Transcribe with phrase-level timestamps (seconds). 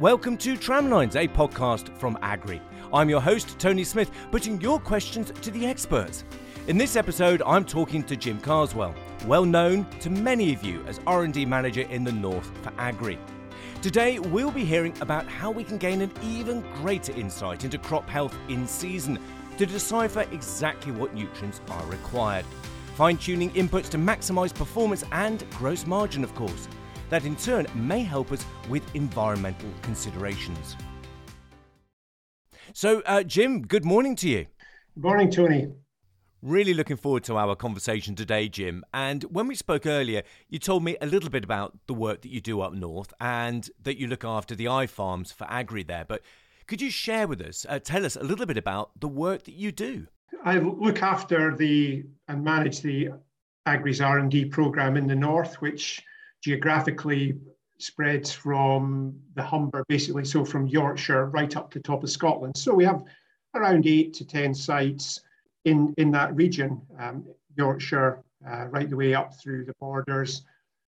[0.00, 2.62] Welcome to Tramlines, a podcast from Agrii.
[2.90, 6.24] I'm your host, Tony Smith, putting your questions to the experts.
[6.68, 8.94] In this episode, I'm talking to Jim Carswell,
[9.26, 13.18] well known to many of you as R&D manager in the North for Agrii.
[13.82, 18.08] Today, we'll be hearing about how we can gain an even greater insight into crop
[18.08, 19.18] health in season
[19.58, 22.46] to decipher exactly what nutrients are required.
[22.94, 26.68] Fine tuning inputs to maximise performance and gross margin, of course
[27.10, 30.76] that in turn may help us with environmental considerations.
[32.72, 34.46] So, uh, Jim, good morning to you.
[34.94, 35.72] Good morning, Tony.
[36.42, 38.84] Really looking forward to our conversation today, Jim.
[38.94, 42.30] And when we spoke earlier, you told me a little bit about the work that
[42.30, 46.06] you do up north and that you look after the iFarms for Agrii there.
[46.06, 46.22] But
[46.66, 49.54] could you share with us, uh, tell us a little bit about the work that
[49.54, 50.06] you do?
[50.44, 53.10] I look after the and manage the
[53.66, 56.02] Agrii's R&D program in the north, which
[56.42, 57.38] geographically
[57.78, 62.56] spreads from the Humber, basically, so from Yorkshire right up to the top of Scotland.
[62.56, 63.02] So we have
[63.54, 65.20] around eight to 10 sites
[65.64, 67.24] in, in that region, um,
[67.56, 70.42] Yorkshire, uh, right the way up through the borders,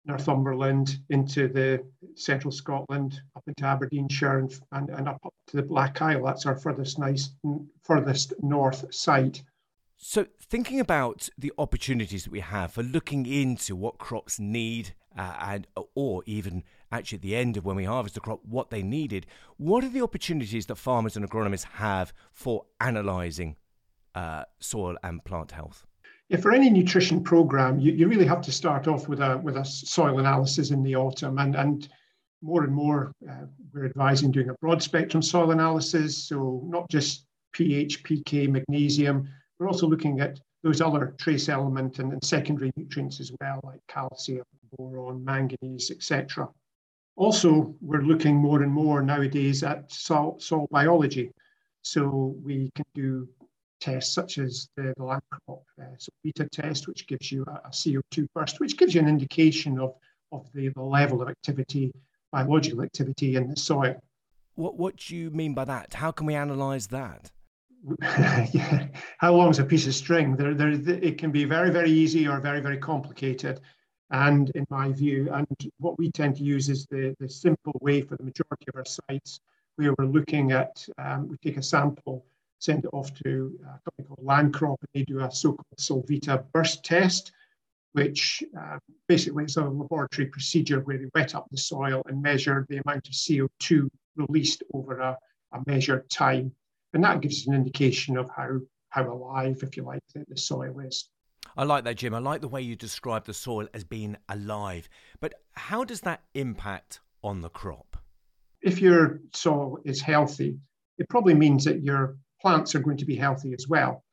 [0.06, 1.84] Northumberland, into the
[2.16, 6.26] central Scotland, up into Aberdeenshire, and, and, and up, up to the Black Isle.
[6.26, 7.30] That's our furthest, nice,
[7.84, 9.42] furthest north site.
[9.98, 15.36] So, thinking about the opportunities that we have for looking into what crops need uh,
[15.40, 18.84] and or even actually at the end of when we harvest the crop what they
[18.84, 19.26] needed.
[19.58, 23.56] What are the opportunities that farmers and agronomists have for analysing
[24.16, 25.86] uh, soil and plant health?
[26.30, 29.58] Yeah, for any nutrition program you, you really have to start off with a with
[29.58, 31.38] a soil analysis in the autumn.
[31.38, 31.88] And and
[32.42, 36.28] more and more uh, we're advising doing a broad spectrum soil analysis.
[36.28, 39.28] So not just ph pk magnesium
[39.60, 43.82] we're also looking at those other trace element and, and secondary nutrients as well like
[43.88, 44.46] calcium
[44.78, 46.48] boron, manganese, etc.
[47.16, 51.32] Also, we're looking more and more nowadays at salt, soil biology.
[51.82, 53.28] So we can do
[53.80, 57.72] tests such as the, the Lancrop uh, so beta test, which gives you a, a,
[57.72, 59.94] CO2 burst, which gives you an indication of,
[60.32, 61.92] of the, the level of activity,
[62.32, 64.02] biological activity in the soil.
[64.56, 65.96] What, what do you mean by that?
[65.96, 67.32] How can we analyze that?
[68.54, 68.88] yeah.
[69.18, 70.36] How long is a piece of string?
[70.36, 73.60] There, there, it can be very, very easy or very, very complicated
[74.12, 75.30] and in my view.
[75.34, 75.48] And
[75.80, 78.86] what we tend to use is the, the simple way for the majority of our
[78.86, 79.40] sites,
[79.78, 82.26] where we're looking at, um, we take a sample,
[82.60, 86.84] send it off to a company called Lancrop, and they do a so-called Solvita burst
[86.84, 87.32] test,
[87.94, 88.78] which uh,
[89.08, 93.08] basically is a laboratory procedure where they wet up the soil and measure the amount
[93.08, 95.18] of CO2 released over a,
[95.54, 96.54] a measured time.
[96.94, 100.80] And that gives an indication of how, how alive, if you like, the, the soil
[100.82, 101.10] is.
[101.58, 102.14] I like that, Jim.
[102.14, 104.88] I like the way you describe the soil as being alive.
[105.20, 107.98] But how does that impact on the crop?
[108.62, 110.58] If your soil is healthy,
[110.98, 114.04] it probably means that your plants are going to be healthy as well.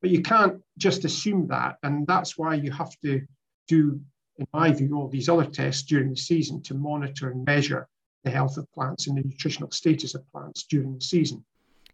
[0.00, 1.76] But you can't just assume that.
[1.82, 3.20] And that's why you have to
[3.66, 4.00] do,
[4.38, 7.88] in my view, all these other tests during the season to monitor and measure
[8.24, 11.44] the health of plants and the nutritional status of plants during the season.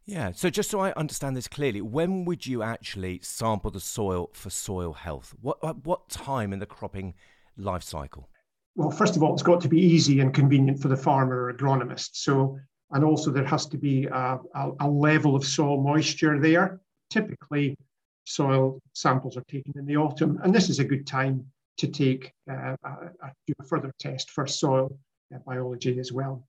[0.07, 0.33] Yeah.
[0.33, 4.51] So just so I understand this clearly, when would you actually sample the soil for
[4.51, 5.35] soil health?
[5.41, 7.15] What what time in the cropping
[7.57, 8.29] life cycle?
[8.77, 11.55] Well, first of all, it's got to be easy and convenient for the farmer or
[11.55, 12.11] agronomist.
[12.15, 12.59] So,
[12.91, 16.81] and also there has to be a, a, a level of soil moisture there.
[17.09, 17.77] Typically,
[18.25, 22.33] soil samples are taken in the autumn, and this is a good time to take
[22.51, 22.89] uh, a,
[23.23, 24.97] a, further test for soil
[25.35, 26.47] uh, biology as well.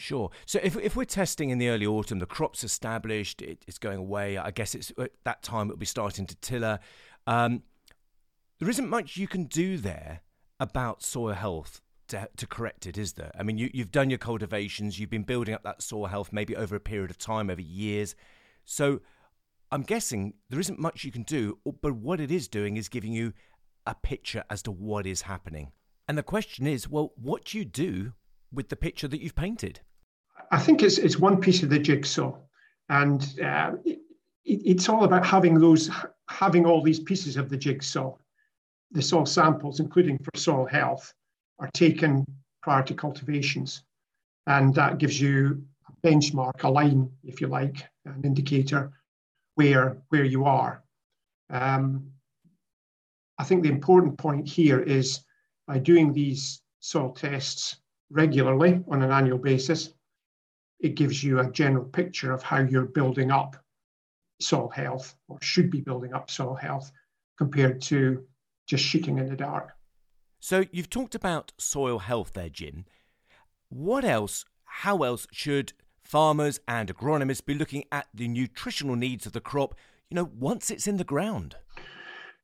[0.00, 0.30] Sure.
[0.46, 3.98] So if, if we're testing in the early autumn, the crop's established, it, it's going
[3.98, 4.38] away.
[4.38, 6.78] I guess it's at that time it'll be starting to tiller.
[7.26, 7.64] Um,
[8.60, 10.20] there isn't much you can do there
[10.60, 13.32] about soil health to, to correct it, is there?
[13.36, 16.54] I mean, you, you've done your cultivations, you've been building up that soil health maybe
[16.54, 18.14] over a period of time, over years.
[18.64, 19.00] So
[19.72, 23.12] I'm guessing there isn't much you can do, but what it is doing is giving
[23.12, 23.32] you
[23.84, 25.72] a picture as to what is happening.
[26.06, 28.12] And the question is, well, what do you do
[28.52, 29.80] with the picture that you've painted?
[30.50, 32.36] I think it's it's one piece of the jigsaw,
[32.88, 34.00] and uh, it,
[34.44, 35.90] it's all about having those
[36.28, 38.16] having all these pieces of the jigsaw.
[38.92, 41.12] The soil samples, including for soil health,
[41.58, 42.24] are taken
[42.62, 43.82] prior to cultivations,
[44.46, 48.92] and that gives you a benchmark, a line, if you like, an indicator
[49.56, 50.82] where where you are.
[51.50, 52.12] Um,
[53.38, 55.20] I think the important point here is
[55.66, 57.76] by doing these soil tests
[58.10, 59.92] regularly on an annual basis,
[60.80, 63.56] it gives you a general picture of how you're building up
[64.40, 66.92] soil health or should be building up soil health
[67.36, 68.24] compared to
[68.66, 69.72] just shooting in the dark.
[70.40, 72.84] So you've talked about soil health there, Jim.
[73.68, 75.72] What else how else should
[76.02, 79.74] farmers and agronomists be looking at the nutritional needs of the crop,
[80.08, 81.56] you know, once it's in the ground?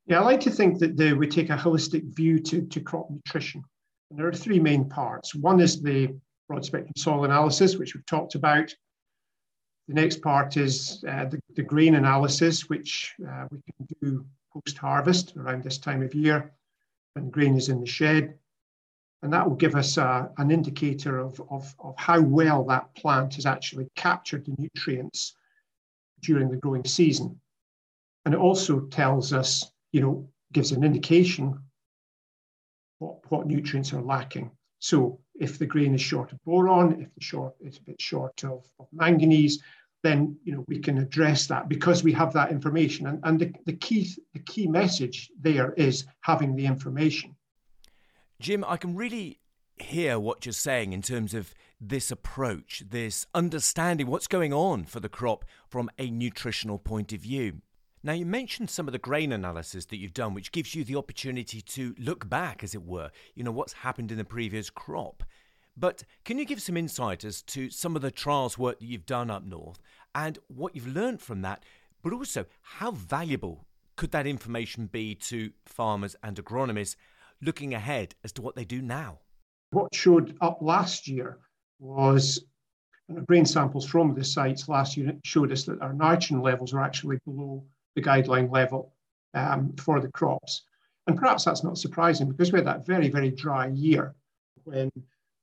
[0.06, 3.08] Yeah, I like to think that the, we take a holistic view to, to crop
[3.10, 3.62] nutrition.
[4.10, 5.34] And there are three main parts.
[5.34, 6.14] One is the
[6.48, 8.74] broad spectrum soil analysis, which we've talked about.
[9.88, 14.78] The next part is uh, the, the, grain analysis, which uh, we can do post
[14.78, 16.52] harvest around this time of year
[17.12, 18.38] when grain is in the shed.
[19.22, 23.46] And that will give us an indicator of, of, of how well that plant has
[23.46, 25.34] actually captured the nutrients
[26.22, 27.40] during the growing season.
[28.24, 31.58] And it also tells us, you know, gives an indication
[32.98, 34.50] what, what nutrients are lacking.
[34.78, 38.44] So if the grain is short of boron, if the short it's a bit short
[38.44, 39.62] of, of manganese,
[40.02, 43.06] then you know we can address that because we have that information.
[43.06, 47.34] And, and the, the key the key message there is having the information.
[48.40, 49.40] Jim, I can really
[49.76, 55.00] hear what you're saying in terms of this approach, this understanding what's going on for
[55.00, 57.60] the crop from a nutritional point of view.
[58.06, 60.94] Now, you mentioned some of the grain analysis that you've done, which gives you the
[60.94, 65.22] opportunity to look back, as it were, you know, what's happened in the previous crop.
[65.74, 69.06] But can you give some insight as to some of the trials work that you've
[69.06, 69.78] done up north
[70.14, 71.64] and what you've learned from that,
[72.02, 73.64] but also how valuable
[73.96, 76.96] could that information be to farmers and agronomists
[77.40, 79.20] looking ahead as to what they do now?
[79.70, 81.38] What showed up last year
[81.78, 82.44] was
[83.26, 87.18] grain samples from the sites last year showed us that our nitrogen levels were actually
[87.24, 88.92] below the guideline level
[89.34, 90.62] um, for the crops.
[91.06, 94.14] And perhaps that's not surprising because we had that very, very dry year
[94.64, 94.90] when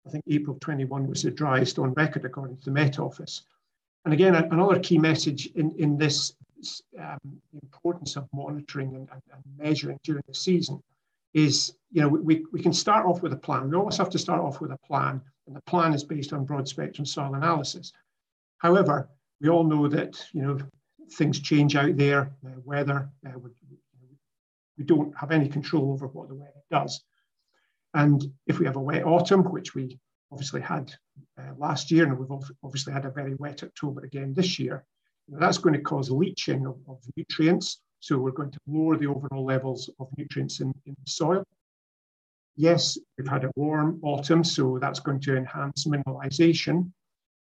[0.07, 3.44] I think April 21 was the driest on record according to the Met Office.
[4.06, 6.33] And again, another key message in, in this
[7.00, 7.19] um,
[7.62, 10.81] importance of monitoring and, and, and, measuring during the season
[11.33, 13.69] is, you know, we, we can start off with a plan.
[13.69, 16.45] We always have to start off with a plan, and the plan is based on
[16.45, 17.94] broad spectrum soil analysis.
[18.57, 19.09] However,
[19.39, 20.57] we all know that, you know,
[21.13, 23.50] things change out there, uh, weather, uh, we,
[24.78, 27.04] we don't have any control over what the weather does.
[27.94, 30.00] And if we have a wet autumn, which we
[30.31, 30.94] obviously had
[31.38, 32.31] uh, last year, and we've
[32.63, 34.86] obviously had a very wet October again this year,
[35.28, 37.80] that's going to cause leaching of, of nutrients.
[38.00, 41.44] So we're going to lower the overall levels of nutrients in, in the soil.
[42.56, 46.92] Yes, we've had a warm autumn, so that's going to enhance mineralization.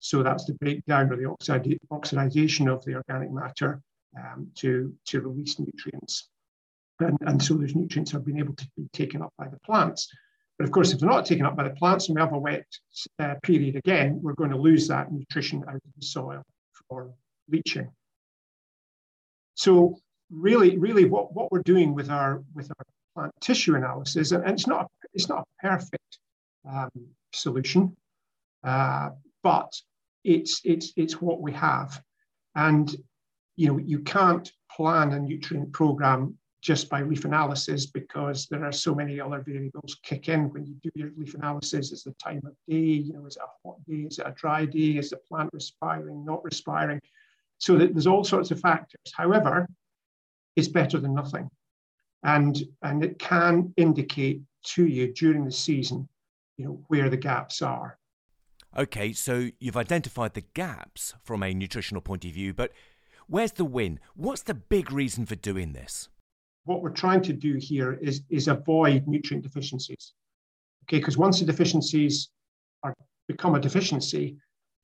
[0.03, 3.81] So that's the breakdown or the oxid- oxidization of the organic matter
[4.19, 6.29] um, to, to release nutrients.
[6.99, 10.09] And, and so those nutrients are being able to be taken up by the plants.
[10.59, 12.39] But of course, if they're not taken up by the plants and we have a
[12.39, 12.67] wet
[13.21, 16.43] uh, period again, we're going to lose that nutrition out of the soil
[16.89, 17.13] for
[17.49, 17.89] leaching.
[19.55, 19.99] So
[20.31, 22.85] really, really what, what we're doing with our with our
[23.15, 26.19] plant tissue analysis, and, and it's not it's not a perfect
[26.69, 26.91] um,
[27.33, 27.97] solution,
[28.65, 29.11] uh,
[29.43, 29.71] but
[30.25, 32.03] it's it's it's what we have.
[32.55, 32.95] And
[33.57, 38.73] you know you can't plan a nutrient program just by leaf analysis because there are
[38.73, 41.93] so many other variables kick in when you do your leaf analysis.
[41.93, 42.77] Is the time of day?
[42.77, 44.07] You know is it a hot day?
[44.09, 44.99] Is it a dry day?
[44.99, 47.01] Is the plant respiring not respiring?
[47.59, 49.13] So that there's all sorts of factors.
[49.15, 49.69] However
[50.55, 51.49] it's better than nothing.
[52.23, 56.09] And and it can indicate to you during the season
[56.57, 57.99] you know where the gaps are
[58.77, 62.73] Okay, so you've identified the gaps from a nutritional point of view, but
[63.27, 64.01] where's the win?
[64.15, 66.09] What's the big reason for doing this?
[66.65, 70.15] What we're trying to do here is, is avoid nutrient deficiencies.
[70.85, 72.31] Okay, because once the deficiencies
[72.83, 72.95] are
[73.29, 74.37] become a deficiency,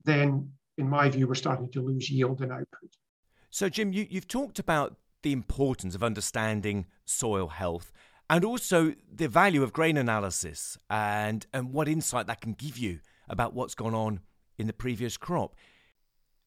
[0.05, 2.91] then in my view, we're starting to lose yield and output.
[3.51, 7.91] So, Jim, you, you've talked about the importance of understanding soil health
[8.31, 13.01] and also the value of grain analysis and, and what insight that can give you
[13.29, 14.21] about what's gone on
[14.57, 15.55] in the previous crop.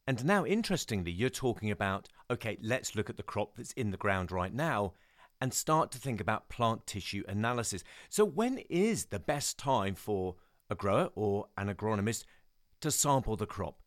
[0.08, 3.98] And now, interestingly, you're talking about okay, let's look at the crop that's in the
[3.98, 4.94] ground right now
[5.42, 7.84] and start to think about plant tissue analysis.
[8.10, 10.36] So, when is the best time for
[10.70, 12.26] a grower or an agronomist
[12.82, 13.80] to sample the crop?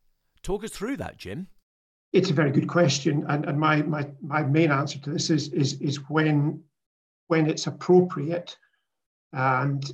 [0.42, 1.46] Talk us through that, Jim.
[2.12, 5.48] It's a very good question, and, and my, my my main answer to this is
[5.48, 6.62] is is when
[7.28, 8.56] when it's appropriate,
[9.32, 9.90] and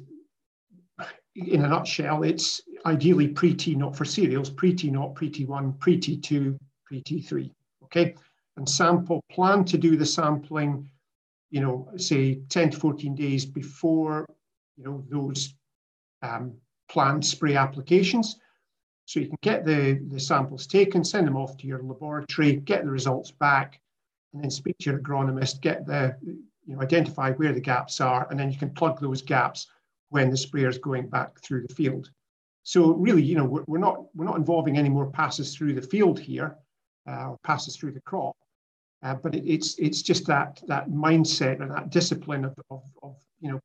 [1.48, 7.50] in a nutshell, it's ideally pre-T naught for cereals, pre-T naught, pre-T1, pre-T2, pre-T3,
[7.84, 8.14] okay?
[8.56, 10.88] And sample, plan to do the sampling,
[11.50, 14.26] you know, say 10 to 14 days before,
[14.76, 15.54] you know, those
[16.22, 16.54] um,
[16.88, 18.36] planned spray applications.
[19.06, 22.84] So you can get the, the samples taken, send them off to your laboratory, get
[22.84, 23.80] the results back,
[24.32, 28.28] and then speak to your agronomist, get the, you know, identify where the gaps are,
[28.30, 29.66] and then you can plug those gaps
[30.10, 32.10] when the sprayer is going back through the field.
[32.62, 35.82] So really, you know, we're, we're not we're not involving any more passes through the
[35.82, 36.56] field here,
[37.08, 38.36] uh, or passes through the crop,
[39.02, 43.16] uh, but it, it's it's just that that mindset and that discipline of, of, of
[43.40, 43.60] you know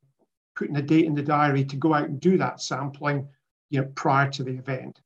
[0.56, 3.28] putting a date in the diary to go out and do that sampling,
[3.70, 5.00] you know, prior to the event.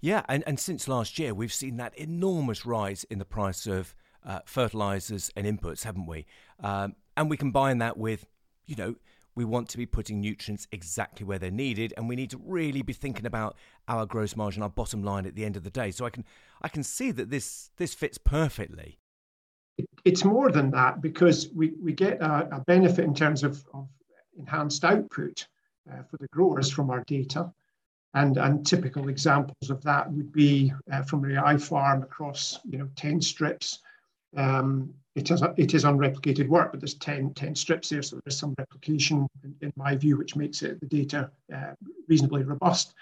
[0.00, 3.94] Yeah, and, and since last year, we've seen that enormous rise in the price of
[4.24, 6.26] uh, fertilizers and inputs, haven't we?
[6.62, 8.26] Um, and we combine that with,
[8.66, 8.94] you know,
[9.34, 12.82] we want to be putting nutrients exactly where they're needed, and we need to really
[12.82, 13.56] be thinking about
[13.88, 15.90] our gross margin, our bottom line at the end of the day.
[15.90, 16.24] So I can
[16.62, 18.98] I can see that this this fits perfectly.
[20.04, 23.88] It's more than that because we, we get a, a benefit in terms of, of
[24.38, 25.46] enhanced output
[25.90, 27.52] uh, for the growers from our data.
[28.12, 32.88] And, and typical examples of that would be uh, from the Farm across you know
[32.96, 33.78] 10 strips.
[34.36, 38.38] Um, it is, it is unreplicated work, but there's 10, 10 strips there, so there's
[38.38, 41.72] some replication in, in my view, which makes it the data uh,
[42.08, 42.94] reasonably robust.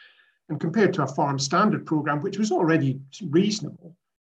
[0.48, 3.94] And compared to a farm standard program, which was already reasonable,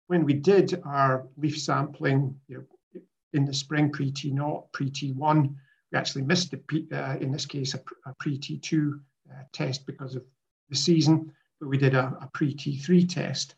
[0.08, 3.02] when we did our leaf sampling you know,
[3.34, 5.56] in the spring pre T0, pre T1,
[5.92, 10.16] we actually missed, the, uh, in this case, a, a pre T2 uh, test because
[10.16, 10.24] of
[10.70, 13.54] the season, but we did a, a pre T3 test.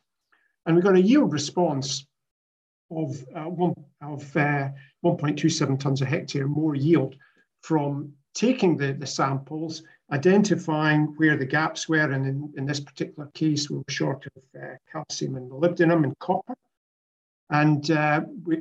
[0.66, 2.06] And we got a yield response
[2.92, 4.70] of, uh, one, of uh,
[5.04, 7.16] 1.27 tonnes a hectare more yield
[7.62, 13.30] from taking the, the samples, identifying where the gaps were, and in, in this particular
[13.34, 16.56] case, we were short of uh, calcium and molybdenum and copper.
[17.50, 18.58] And uh, we,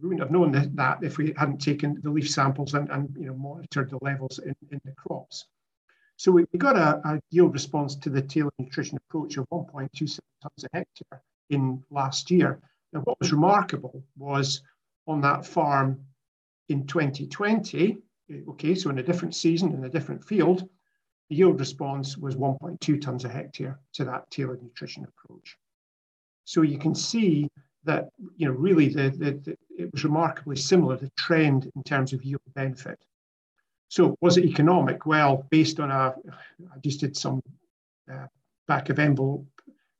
[0.00, 3.26] we wouldn't have known that if we hadn't taken the leaf samples and, and you
[3.26, 5.46] know, monitored the levels in, in the crops.
[6.16, 10.18] So we, we got a, a, yield response to the tailored nutrition approach of 1.27
[10.42, 12.60] tonnes a hectare in last year.
[12.92, 14.62] And what was remarkable was
[15.06, 16.04] on that farm
[16.68, 17.98] in 2020,
[18.48, 20.68] okay, so in a different season, in a different field,
[21.28, 25.56] the yield response was 1.2 tonnes a hectare to that tailored nutrition approach.
[26.44, 27.48] So you can see
[27.84, 32.12] that, you know, really the, the, the, it was remarkably similar, the trend in terms
[32.12, 32.98] of yield benefit.
[33.88, 35.04] So was it economic?
[35.04, 36.14] Well, based on a,
[36.72, 37.42] I just did some
[38.10, 38.26] uh,
[38.66, 39.46] back of envelope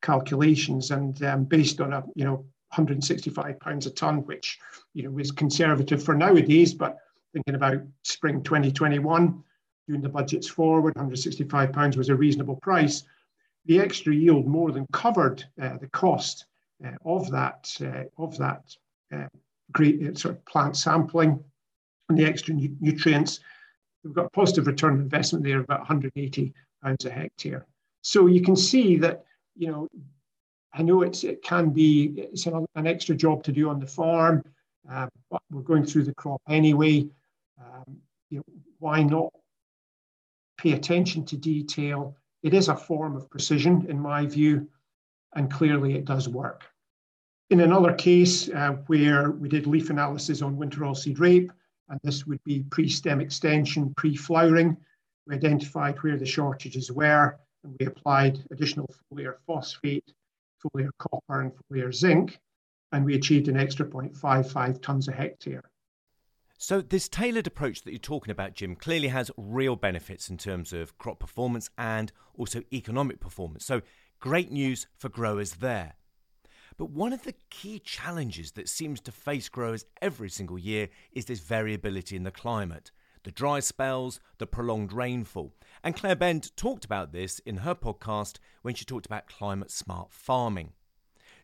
[0.01, 4.59] calculations and um, based on a, you know, 165 pounds a ton, which,
[4.95, 6.99] you know, is conservative for nowadays, but
[7.33, 9.43] thinking about spring 2021,
[9.89, 13.05] doing the budgets forward, 165 pounds was a reasonable price.
[13.67, 16.47] The extra yield more than covered uh, the cost
[16.85, 18.77] uh, of that uh, of that
[19.15, 19.29] uh,
[19.71, 21.43] great uh, sort of plant sampling
[22.09, 23.41] and the extra nu- nutrients
[24.05, 26.53] we've got positive return on investment there of about 180
[26.83, 27.67] pounds a hectare.
[28.03, 29.25] So you can see that,
[29.57, 29.89] you know,
[30.75, 33.87] I know it's, it can be it's an, an extra job to do on the
[33.87, 34.43] farm,
[34.91, 37.07] uh, but we're going through the crop anyway.
[37.61, 37.99] Um,
[38.31, 38.45] you know,
[38.79, 39.33] why not
[40.59, 42.17] pay attention to detail?
[42.43, 44.69] It is a form of precision, in my view,
[45.35, 46.65] and clearly it does work.
[47.51, 51.53] In another case uh, where we did leaf analysis on winter oilseed rape,
[51.91, 54.77] and this would be pre-stem extension, pre-flowering.
[55.27, 60.13] We identified where the shortages were, and we applied additional foliar phosphate,
[60.63, 62.39] foliar copper, and foliar zinc,
[62.93, 65.65] and we achieved an extra 0.55 tonnes a hectare.
[66.59, 70.73] So, this tailored approach that you're talking about, Jim, clearly has real benefits in terms
[70.73, 73.65] of crop performance and also economic performance.
[73.65, 73.83] So,
[74.21, 75.95] great news for growers there.
[76.77, 81.25] But one of the key challenges that seems to face growers every single year is
[81.25, 82.93] this variability in the climate.
[83.25, 85.55] The dry spells, the prolonged rainfall.
[85.85, 90.13] And Claire Bend talked about this in her podcast when she talked about climate smart
[90.13, 90.73] farming.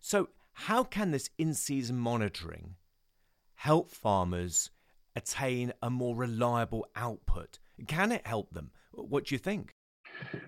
[0.01, 2.75] So, how can this in season monitoring
[3.55, 4.71] help farmers
[5.15, 7.59] attain a more reliable output?
[7.87, 8.73] Can it help them?
[8.93, 9.75] What do you think?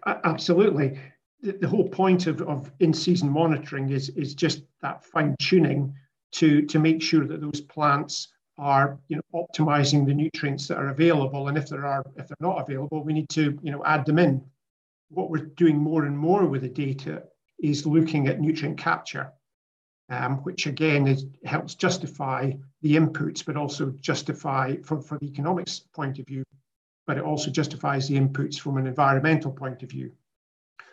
[0.05, 0.99] Absolutely
[1.43, 5.95] the, whole point of, of in-season monitoring is, is just that fine-tuning
[6.33, 8.29] to, to make sure that those plants
[8.61, 11.49] are you know optimizing the nutrients that are available.
[11.49, 14.19] And if there are if they're not available we need to you know add them
[14.19, 14.45] in.
[15.09, 17.25] What we're doing more and more with the data
[17.59, 19.33] is looking at nutrient capture
[20.11, 22.53] um, which again is, helps justify
[22.83, 26.45] the inputs but also justify from, from the economics point of view
[27.07, 30.13] but it also justifies the inputs from an environmental point of view.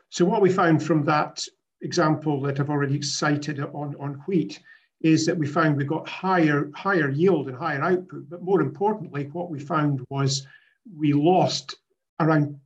[0.09, 1.45] So what we found from that
[1.81, 4.59] example that I've already cited on, on wheat
[5.01, 8.29] is that we found we got higher, higher yield and higher output.
[8.29, 10.47] But more importantly, what we found was
[10.97, 11.75] we lost
[12.19, 12.59] around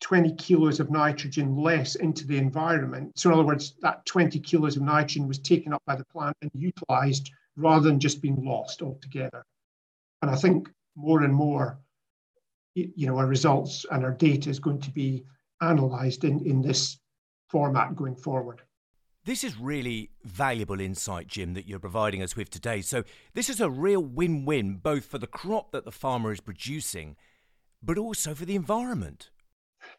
[0.00, 3.12] 20 kilos of nitrogen less into the environment.
[3.18, 6.36] So in other words, that 20 kilos of nitrogen was taken up by the plant
[6.42, 9.44] and utilized rather than just being lost altogether.
[10.22, 11.78] And I think more and more,
[12.74, 15.24] you know, our results and our data is going to be
[15.60, 16.98] analysed in, in this
[17.48, 18.62] format going forward.
[19.24, 22.80] This is really valuable insight, Jim, that you're providing us with today.
[22.80, 26.40] So, this is a real win win both for the crop that the farmer is
[26.40, 27.16] producing,
[27.80, 29.30] but also for the environment.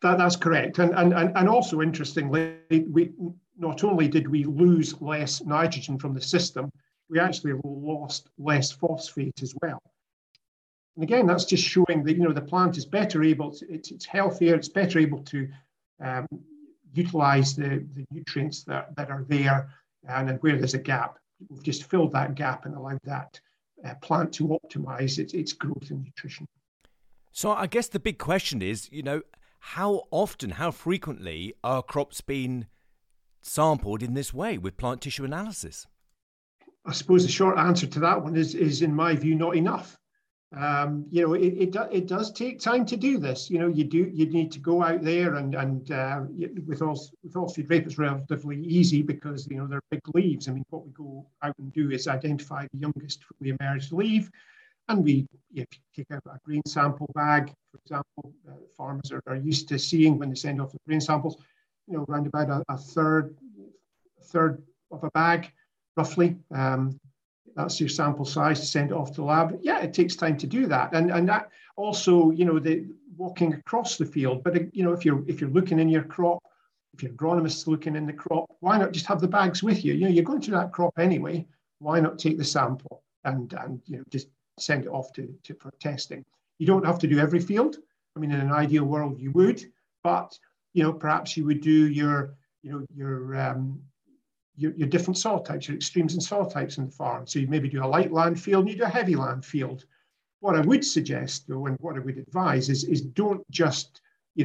[0.02, 0.80] That, that's correct.
[0.80, 3.12] And, and, and also, interestingly, we
[3.58, 6.70] not only did we lose less nitrogen from the system,
[7.10, 9.82] we actually lost less phosphate as well.
[10.96, 13.92] And again, that's just showing that you know the plant is better able, to, it's,
[13.92, 15.48] it's healthier, it's better able to
[16.04, 16.28] um,
[16.94, 19.70] utilize the, the nutrients that, that are there,
[20.08, 21.18] and, and where there's a gap,
[21.50, 23.40] we've just filled that gap and allowed that
[23.86, 26.46] uh, plant to optimize its, its growth and nutrition.
[27.32, 29.22] So I guess the big question is, you know,
[29.60, 32.68] how often, how frequently are crops being
[33.42, 35.88] sampled in this way with plant tissue analysis?
[36.86, 39.98] I suppose the short answer to that one is, is in my view, not enough.
[40.56, 43.50] Um, you know, it, it, it does take time to do this.
[43.50, 46.22] You know, you do you need to go out there and and uh,
[46.68, 50.48] with all with oilseed rape it's relatively easy because you know they're big leaves.
[50.48, 54.30] I mean, what we go out and do is identify the youngest fully emerged leaf,
[54.90, 58.34] and we you take a, a grain sample bag, for example.
[58.48, 61.38] Uh, farmers are, are used to seeing when they send off the grain samples,
[61.88, 63.36] you know, around about a, a third
[64.26, 65.52] third of a bag,
[65.98, 66.36] roughly.
[66.54, 67.00] Um,
[67.56, 69.60] that's your sample size to send it off to the lab.
[69.62, 72.86] Yeah, it takes time to do that, and and that also, you know, the
[73.18, 74.44] walking across the field.
[74.44, 76.40] But you know, if you're if you're looking in your crop,
[76.94, 79.94] if your agronomist's looking in the crop, why not just have the bags with you?
[79.94, 81.46] You know, you're going through that crop anyway.
[81.80, 84.28] Why not take the sample and and you know just
[84.60, 86.24] send it off to, to for testing?
[86.60, 87.78] You don't have to do every field.
[88.16, 89.64] I mean, in an ideal world, you would,
[90.04, 90.38] but
[90.74, 93.82] you know, perhaps you would do your you know your um,
[94.56, 97.26] your, your different soil types, your extremes in soil types in the farm.
[97.26, 99.86] So you maybe do a light land field and you do a heavy land field.
[100.40, 104.02] What I would suggest, though, and what I would advise is, is don't just,
[104.36, 104.44] you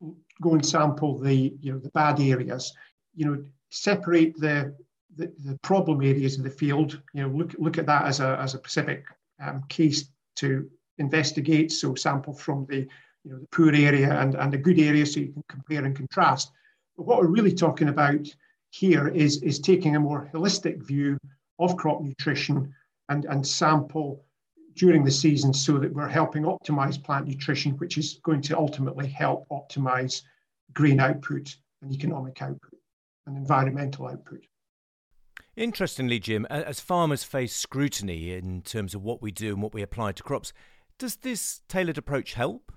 [0.00, 2.74] know, go and sample the, you know, the bad areas.
[3.14, 4.74] You know, separate the,
[5.16, 7.00] the, the problem areas of the field.
[7.12, 9.04] You know, look look at that as a as a specific
[9.40, 11.72] um, case to investigate.
[11.72, 12.86] So sample from the
[13.24, 15.96] you know the poor area and, and the good area so you can compare and
[15.96, 16.52] contrast.
[16.96, 18.26] But what we're really talking about
[18.76, 21.16] here is, is taking a more holistic view
[21.58, 22.74] of crop nutrition
[23.08, 24.24] and, and sample
[24.74, 29.06] during the season so that we're helping optimize plant nutrition, which is going to ultimately
[29.06, 30.22] help optimize
[30.74, 32.78] grain output and economic output
[33.26, 34.44] and environmental output.
[35.56, 39.80] Interestingly, Jim, as farmers face scrutiny in terms of what we do and what we
[39.80, 40.52] apply to crops,
[40.98, 42.70] does this tailored approach help?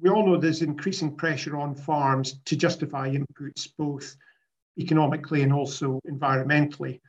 [0.00, 4.16] We all know there's increasing pressure on farms to justify inputs both
[4.78, 7.00] economically and also environmentally.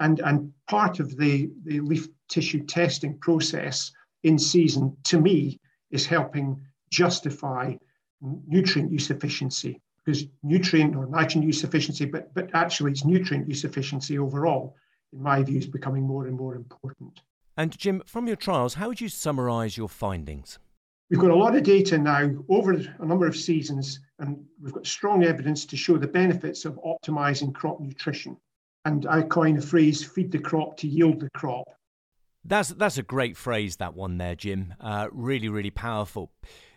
[0.00, 3.90] And, and part of the, the leaf tissue testing process
[4.22, 7.74] in season, to me, is helping justify
[8.46, 13.64] nutrient use efficiency because nutrient or nitrogen use efficiency, but, but actually it's nutrient use
[13.64, 14.74] efficiency overall,
[15.12, 17.20] in my view, is becoming more and more important.
[17.56, 20.58] And Jim, from your trials, how would you summarise your findings?
[21.10, 24.86] We've got a lot of data now over a number of seasons, and we've got
[24.86, 28.36] strong evidence to show the benefits of optimizing crop nutrition.
[28.84, 31.64] And I coin the phrase feed the crop to yield the crop.
[32.44, 34.74] That's, that's a great phrase, that one there, Jim.
[34.80, 36.30] Uh, really, really powerful.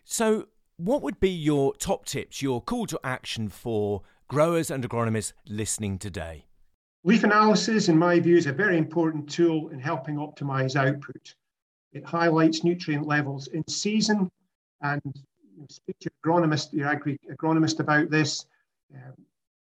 [0.06, 5.34] So, what would be your top tips, your call to action for growers and agronomists
[5.48, 6.46] listening today?
[7.04, 11.36] Leaf analysis, in my view, is a very important tool in helping optimize output.
[11.94, 14.30] It highlights nutrient levels in season
[14.82, 15.02] and
[15.70, 18.46] speak to your agronomist, your Agrii agronomist about this,
[18.94, 19.14] um,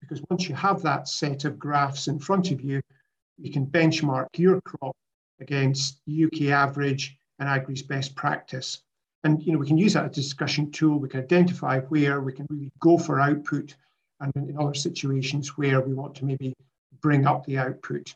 [0.00, 2.80] because once you have that set of graphs in front of you,
[3.38, 4.96] you can benchmark your crop
[5.40, 8.82] against UK average and Agrii's best practice.
[9.24, 10.98] And you know we can use that as a discussion tool.
[10.98, 13.74] We can identify where we can really go for output,
[14.20, 16.54] and in other situations where we want to maybe
[17.00, 18.14] bring up the output.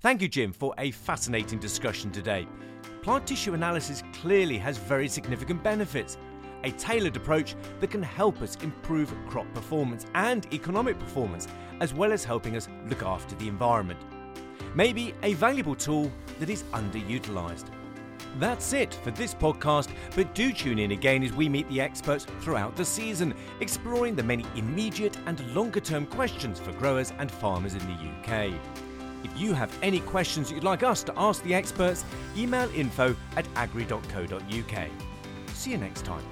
[0.00, 2.46] Thank you, Jim, for a fascinating discussion today.
[3.02, 6.18] Plant tissue analysis clearly has very significant benefits.
[6.64, 11.48] A tailored approach that can help us improve crop performance and economic performance,
[11.80, 13.98] as well as helping us look after the environment.
[14.74, 17.70] Maybe a valuable tool that is underutilized.
[18.38, 22.26] That's it for this podcast, but do tune in again as we meet the experts
[22.42, 27.74] throughout the season, exploring the many immediate and longer term questions for growers and farmers
[27.74, 28.52] in the UK.
[29.26, 32.04] If you have any questions you'd like us to ask the experts,
[32.36, 34.88] email info at agrii.co.uk.
[35.52, 36.22] See you next time.